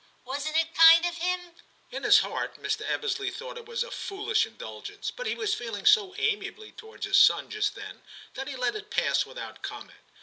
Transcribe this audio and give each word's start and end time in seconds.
Wasn't 0.25 0.57
it 0.57 0.73
kind 0.73 1.05
of 1.05 1.15
him?' 1.17 1.53
In 1.91 2.01
his 2.01 2.17
heart 2.21 2.55
Mr. 2.59 2.81
Ebbesley 2.89 3.29
thought 3.31 3.55
it 3.55 3.67
was 3.67 3.83
a 3.83 3.91
foolish 3.91 4.47
indulgence, 4.47 5.11
but 5.11 5.27
he 5.27 5.35
was 5.35 5.53
feeling 5.53 5.85
so 5.85 6.15
amiably 6.17 6.71
towards 6.71 7.05
his 7.05 7.19
son 7.19 7.51
just 7.51 7.75
then 7.75 8.01
that 8.33 8.47
he 8.47 8.55
let 8.55 8.75
it 8.75 8.89
pass 8.89 9.27
without 9.27 9.61
comment. 9.61 9.99